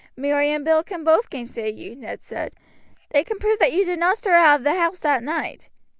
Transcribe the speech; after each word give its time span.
"Mary 0.17 0.49
and 0.49 0.65
Bill 0.65 0.81
can 0.81 1.03
both 1.03 1.29
gainsay 1.29 1.69
you," 1.71 1.95
Ned 1.95 2.23
said. 2.23 2.55
"They 3.11 3.23
can 3.23 3.37
prove 3.37 3.59
that 3.59 3.71
you 3.71 3.85
did 3.85 3.99
not 3.99 4.17
stir 4.17 4.33
out 4.33 4.61
of 4.61 4.63
the 4.63 4.73
house 4.73 4.97
that 5.01 5.21
night. 5.21 5.69